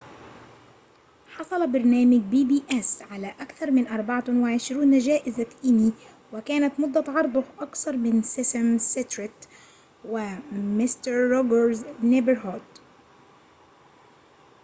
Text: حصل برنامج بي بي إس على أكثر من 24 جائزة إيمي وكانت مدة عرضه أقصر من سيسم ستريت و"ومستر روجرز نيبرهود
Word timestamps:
حصل 1.27 1.67
برنامج 1.71 2.17
بي 2.31 2.45
بي 2.45 2.63
إس 2.79 3.01
على 3.01 3.27
أكثر 3.39 3.71
من 3.71 3.87
24 3.87 4.99
جائزة 4.99 5.45
إيمي 5.63 5.93
وكانت 6.33 6.79
مدة 6.79 7.03
عرضه 7.11 7.43
أقصر 7.59 7.97
من 7.97 8.21
سيسم 8.21 8.77
ستريت 8.77 9.45
و"ومستر 10.05 11.11
روجرز 11.11 11.85
نيبرهود 12.03 12.63